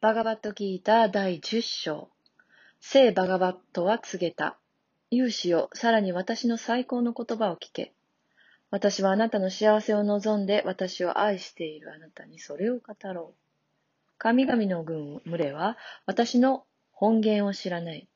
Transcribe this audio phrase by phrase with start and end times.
[0.00, 2.08] バガバットギーター第10章。
[2.78, 4.56] 聖バガバットは告げた。
[5.10, 7.92] 勇士よ、さらに私の最高の言葉を聞け。
[8.70, 13.38] 私はあなたの幸せを望んで私を愛しているあなたにそれを語ろう。
[14.18, 15.76] 神々の軍、群れは
[16.06, 18.06] 私の本源を知らない。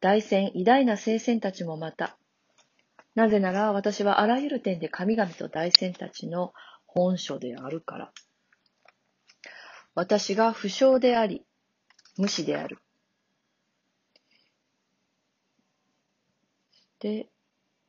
[0.00, 2.16] 大戦、偉大な聖戦たちもまた。
[3.14, 6.52] なぜなら私はあらゆる点で神々と大戦たちの
[6.84, 8.12] 本書であるから。
[9.98, 11.44] 私が不詳であり、
[12.16, 12.78] 無視である。
[17.00, 17.26] で、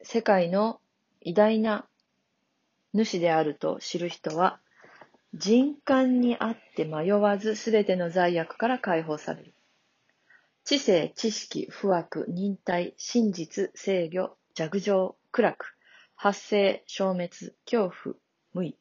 [0.02, 0.82] 世界の
[1.22, 1.88] 偉大な
[2.94, 4.60] 主であると知る人は、
[5.34, 9.54] 人間にあって迷わずすべての罪悪から解放される。
[10.64, 15.76] 知性、知識、不悪、忍耐、真実、制御、弱情、苦楽、
[16.16, 18.16] 発生、消滅、恐怖、
[18.54, 18.76] 無意、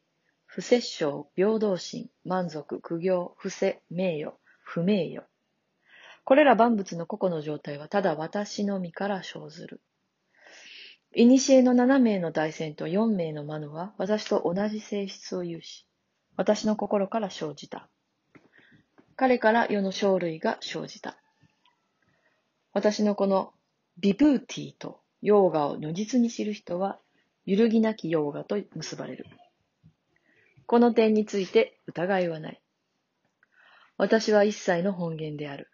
[0.59, 4.33] 不摂生、平等心、満足、苦行、不正、名誉、
[4.65, 5.23] 不名誉。
[6.25, 9.81] これら万物の個々の状態はただ私の身から生ずる。
[11.13, 11.29] 古
[11.63, 15.87] の7名の大戦と4名のマヌは私と同じ性質を有し、
[16.37, 17.89] 私の心から生じた。
[19.15, 21.23] 彼から世の生類が生じた。
[22.73, 23.53] 私のこの
[23.97, 26.99] ビブーティーとヨーガを如実に知る人は、
[27.47, 29.25] 揺るぎなきヨーガと結ばれる。
[30.69, 32.61] この点について疑いはない。
[33.97, 35.71] 私は一切の本源である。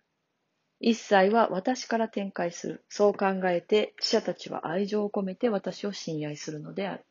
[0.78, 2.84] 一切は私から展開する。
[2.88, 7.04] そう考えて、記者たちは愛情を込めて私を信愛するのである。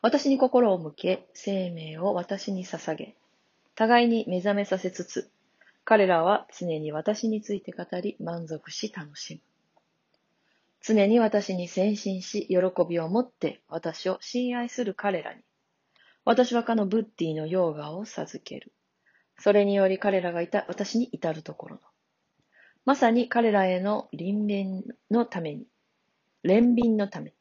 [0.00, 3.14] 私に心を向け、生命を私に捧げ、
[3.74, 5.30] 互いに目覚めさせつつ、
[5.84, 9.40] 彼らは常に私について語り、満足し楽しむ。
[10.80, 12.56] 常に私に先進し、喜
[12.88, 15.42] びを持って私を親愛する彼らに、
[16.26, 18.72] 私はかのブッディのヨーガを授ける。
[19.38, 21.82] それにより彼らがいた、私に至るところの。
[22.84, 25.68] まさに彼らへの臨便のために、
[26.44, 27.32] 憐憫のために、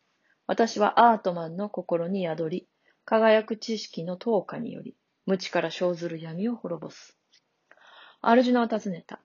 [0.46, 2.68] 私はアートマンの心に宿り、
[3.06, 4.96] 輝く知識の投下により、
[5.26, 7.18] 無知から生ずる闇を滅ぼす。
[8.22, 9.20] アルジュナは尋ねた。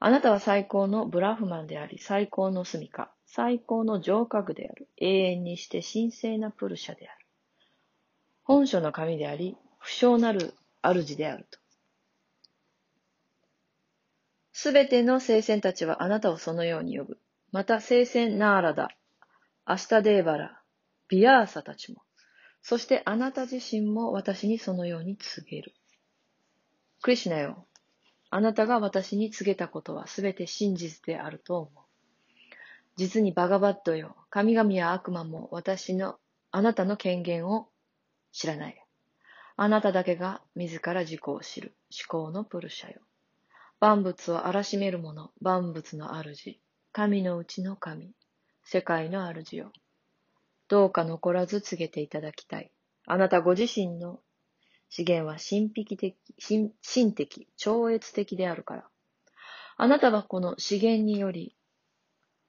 [0.00, 7.21] あなたは最高のブラフマンであり、最高の住処、最高の浄化具である、永遠にして神聖なプルシャである。
[8.44, 11.58] 本書の神であり、不詳なる主であると。
[14.52, 17.18] すべての聖戦たちはあなたをそのように呼ぶ。
[17.52, 18.88] また聖戦ナーラダ、
[19.64, 20.62] アシタデーバラ、
[21.08, 22.02] ビアーサたちも、
[22.62, 25.74] そしてあなた自身も私にそのように告げる。
[27.00, 27.66] クリシナよ、
[28.30, 31.84] あなたが私に告げたことはすべて真実であると思う。
[32.96, 36.18] 実にバガバットよ、神々や悪魔も私の、
[36.50, 37.68] あなたの権限を
[38.32, 38.86] 知らない。
[39.56, 43.00] あなただけが自ら自己を知る思考のプルシャよ。
[43.80, 46.58] 万物を荒らしめる者、万物の主、
[46.92, 48.12] 神のうちの神、
[48.64, 49.72] 世界の主よ。
[50.68, 52.70] どうか残らず告げていただきたい。
[53.06, 54.20] あなたご自身の
[54.88, 58.88] 資源は神秘的、神的、超越的であるから。
[59.76, 61.56] あなたはこの資源により、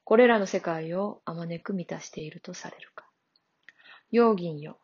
[0.04, 3.08] これらの世界をあまねく満たしているとされるか。
[4.12, 4.78] 用銀よ。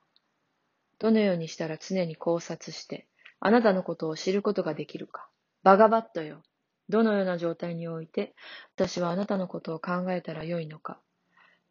[1.00, 3.08] どのようにしたら常に考察して、
[3.40, 5.28] あなたのことを知ることができるか。
[5.64, 6.44] バガバットよ。
[6.90, 8.36] どのような状態において、
[8.76, 11.00] 私はあなたのことを考えたらよいのか。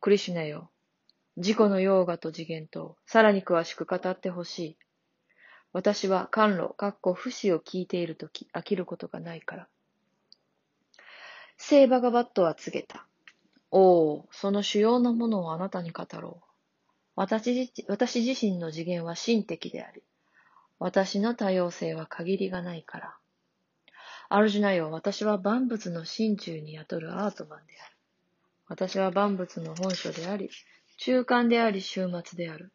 [0.00, 0.70] クリシュナよ。
[1.36, 4.78] 自己のヨーガと次元と、さらに詳しく語ってほしい。
[5.72, 9.68] 私は甘露、かっこ不死を聞いているとき、飽きることがないから。
[11.58, 13.06] 聖バガバットは告げた。
[13.70, 16.47] おお、その主要なものをあなたに語ろう。
[17.20, 20.04] 私自私自身の次元は神的であり、
[20.78, 23.16] 私の多様性は限りがないから。
[24.28, 27.96] アルジュナよ、私は万物の心中に宿るアートマンである。
[28.68, 30.48] 私は万物の本書であり、
[30.96, 32.70] 中間であり、終末である。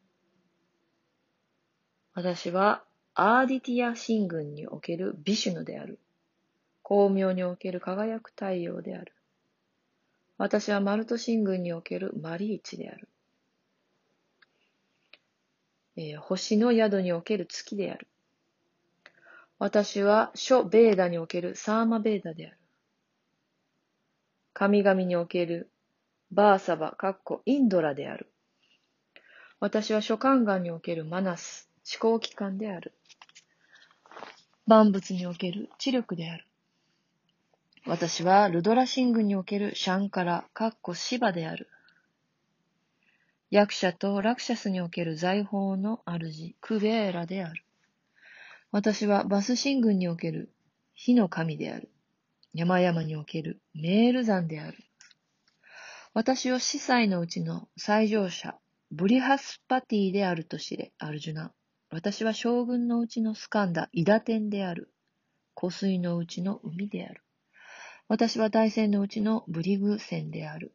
[2.13, 2.83] 私は
[3.13, 6.01] アーディティア神軍におけるビシュヌである。
[6.83, 9.13] 光明における輝く太陽である。
[10.37, 13.07] 私はマルト神軍におけるマリーチである。
[15.95, 18.07] えー、星の宿における月である。
[19.59, 22.57] 私は諸ベーダにおけるサーマベーダである。
[24.53, 25.69] 神々における
[26.31, 28.31] バーサバ、かっこインドラである。
[29.59, 31.69] 私は諸観願におけるマナス、
[32.01, 32.93] 思考機関である。
[34.65, 36.45] 万物における知力である。
[37.85, 41.69] 私はルドラシングにおけるシャンカラ、かっこシバである。
[43.53, 47.63] 役者とラクシャスにおける財宝の主、クベーラである。
[48.71, 50.51] 私はバス神軍における
[50.95, 51.91] 火の神である。
[52.55, 54.79] 山々におけるメール山である。
[56.15, 58.57] 私を司祭のうちの最上者、
[58.89, 61.53] ブリハスパティであると知れ、アルジュナ。
[61.91, 64.91] 私は将軍のうちのスカンダ、イダテンである。
[65.53, 67.21] 湖水のうちの海である。
[68.07, 70.73] 私は大戦のうちのブリグ線である。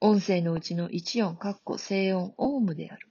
[0.00, 3.08] 音声のうちの一音、かっこ静音、オウムである。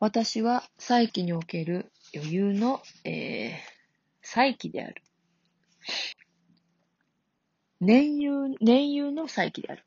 [0.00, 3.52] 私は再起における余裕の、えー、
[4.20, 5.02] 再起である。
[7.80, 9.84] 年優、年優の再起である。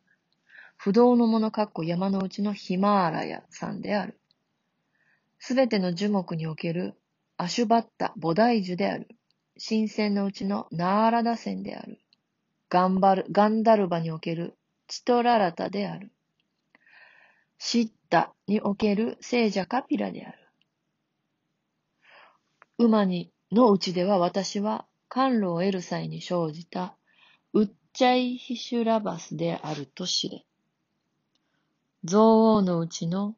[0.75, 4.19] 不動のものかっこ山のうちのヒマーラヤさんである。
[5.37, 6.95] すべての樹木における
[7.37, 9.07] アシュバッタ、菩提樹である。
[9.57, 11.99] 新鮮のうちのナーラダ線である。
[12.69, 16.11] ガンバル、ガンダルバにおけるチトララタである。
[17.57, 20.37] シッタにおける聖者カピラである。
[22.77, 26.95] 馬にのうちでは私は甘露を得る際に生じた
[27.53, 30.45] ウッチャイヒシュラバスであると知れ。
[32.03, 33.35] 象王のうちの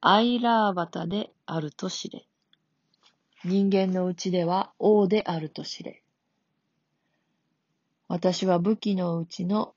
[0.00, 2.26] アイラーバタであると知れ。
[3.44, 6.02] 人間のうちでは王であると知れ。
[8.08, 9.74] 私は武器のうちの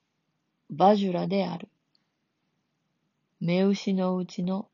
[0.69, 1.67] バジュラである。
[3.39, 4.67] 目牛のうちの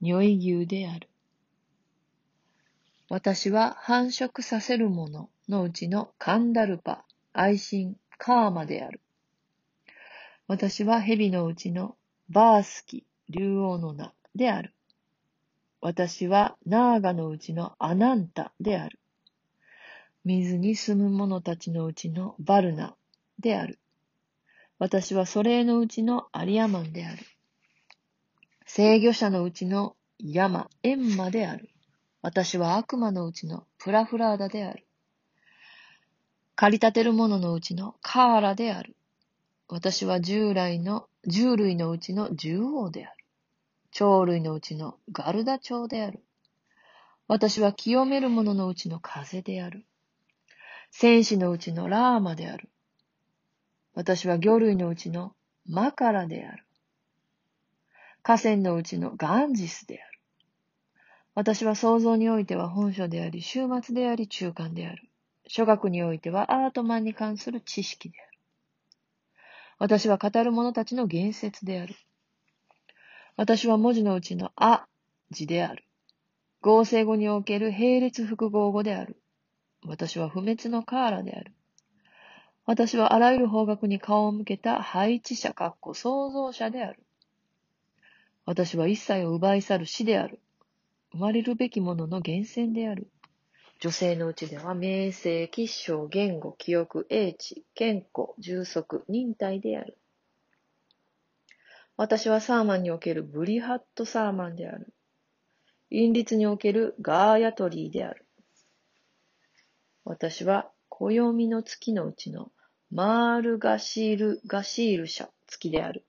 [0.00, 1.08] 如意牛である。
[3.10, 9.00] 私は繁殖させるもののうちのカンダルパ、愛心、カーマである。
[10.46, 11.96] 私は蛇のうちの
[12.30, 14.72] バースキ、竜王の名である。
[15.80, 18.98] 私はナーガのうちのアナンタである。
[20.24, 22.94] 水に住む者たちのうちのバルナ
[23.38, 23.78] である。
[24.78, 27.18] 私はそれのうちのアリアマンである。
[28.64, 31.68] 制御者のうちのヤマ、エンマである。
[32.22, 34.86] 私は悪魔のうちのプラフラーダである。
[36.54, 38.96] 駆り立てる者のうちのカーラである。
[39.68, 43.24] 私は従来の、従類のうちの獣王である。
[43.92, 46.22] 鳥類のうちのガルダ鳥である。
[47.26, 49.84] 私は清める者のうちの風である。
[50.90, 52.70] 戦士のうちのラーマである。
[53.94, 55.34] 私は魚類のうちの
[55.66, 56.64] マカラである。
[58.22, 60.18] 河川のうちのガンジスである。
[61.34, 65.08] 私は創造においては本書であり、終末であり、中間である。
[65.46, 68.38] 諸学においてはアートマンに関する知識である。
[69.78, 71.94] 私は語る者たちの言説である。
[73.36, 74.86] 私は文字のうちのあ
[75.30, 75.84] 字である。
[76.60, 79.16] 合成語における並列複合語である。
[79.86, 81.52] 私は不滅のカーラである。
[82.68, 87.02] 私はあらゆる方角に顔を向けた配置者、かっこ創造者である。
[88.44, 90.38] 私は一切を奪い去る死である。
[91.12, 93.08] 生まれるべきものの源泉である。
[93.80, 99.96] 女性のうちでは、名声、吉祥、言語、記憶、英知、健康、充足、忍耐である。
[101.96, 104.92] 私はサーマンにおけるブリハットサーマンである。
[105.88, 108.26] 陰律におけるガーヤトリーである。
[110.04, 112.52] 私は暦の月のうちの
[112.90, 116.04] マールガシール、ガシール社月である。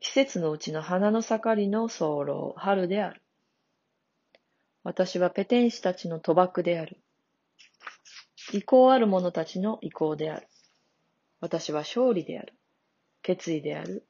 [0.00, 3.22] 季節のうちの花の盛りの早漏、春である。
[4.84, 6.98] 私はペテン師たちの賭博である。
[8.52, 10.46] 意向ある者たちの意向である。
[11.40, 12.54] 私は勝利である。
[13.22, 14.06] 決意である。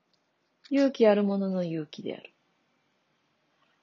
[0.71, 2.33] 勇気ある者の勇気である。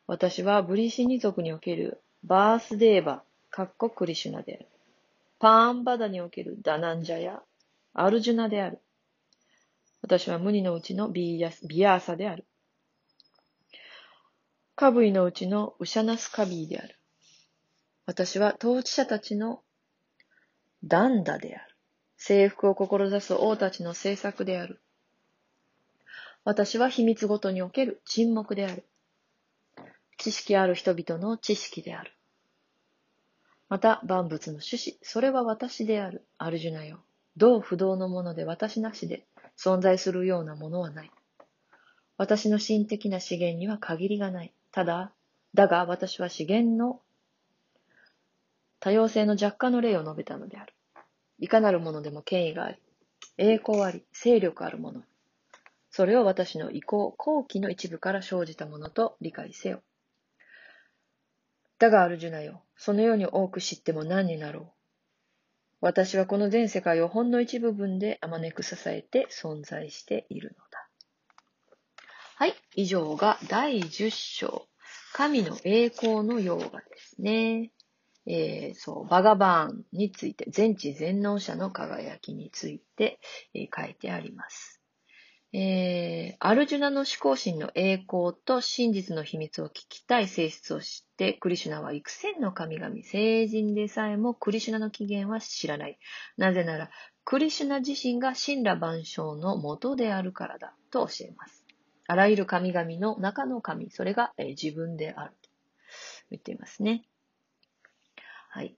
[0.08, 4.70] 私はブリシニ族におけるバースデーバ、カッコクリシュナである。
[5.46, 7.40] パーンバダにおけるダナンジャや
[7.94, 8.82] アルジュナである。
[10.02, 12.48] 私は無ニのうちのビアーサである。
[14.74, 16.96] カブイのうちのウシャナスカビーである。
[18.08, 19.62] 私は統治者たちの
[20.84, 21.76] ダンダである。
[22.18, 24.82] 征服を志す王たちの政策である。
[26.44, 28.84] 私は秘密ごとにおける沈黙である。
[30.18, 32.15] 知識ある人々の知識である。
[33.68, 36.28] また、万物の趣旨、それは私である。
[36.38, 37.04] アルジュナよ。
[37.38, 39.26] 同不動のもので私なしで
[39.58, 41.12] 存在するようなものはない。
[42.18, 44.54] 私の心的な資源には限りがない。
[44.72, 45.14] ただ、
[45.54, 47.02] だが私は資源の
[48.80, 50.74] 多様性の若干の例を述べたのである。
[51.40, 52.78] いかなるものでも権威があり、
[53.38, 55.04] 栄光あり、勢力あるもの。
[55.90, 59.82] それを私の意向、後期の一部から生じたものと理解せよ。
[61.78, 64.76] だがアルジュナよ、そのように多く知っても何になろう。
[65.82, 70.90] 私はこの全世界をほんの一部分であまねく支えて存在しているのだ。
[72.38, 74.68] はい、以上が第10章、
[75.14, 77.72] 神の栄光のヨーガですね。
[78.26, 83.20] えー、そう、バガバーンについて、全知全能者の輝きについて、
[83.54, 84.82] えー、書いてあります。
[85.58, 95.98] えー、アルジュナの思考心の栄光と真実の秘密を聞きたい性質を知って、クリシュナは幾千の神々、聖人でさえもクリシュナの起源は知らない。
[96.36, 96.90] なぜなら、
[97.24, 101.64] クリシュナ自身が神羅万象の元であるからだと教えます。
[102.06, 105.50] あらゆる神々の中の神、それが、えー、自分であると
[106.32, 107.06] 言っていますね。
[108.50, 108.76] はい。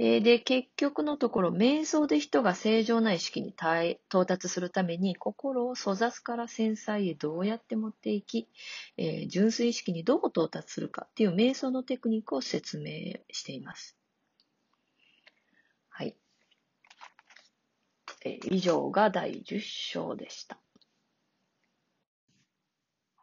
[0.00, 8.48] えー、で、結局のところ、瞑想で人が正常な意識に到達するために、心を粗雑から繊細へどうやって持っていき、
[8.96, 13.96] えー、純粋意識にどう到達するかっていう瞑想のテクニックを説明しています。
[15.88, 16.16] はい。
[18.24, 20.60] えー、以上が第10章でした。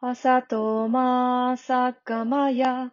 [0.02, 2.92] あさとまさかまや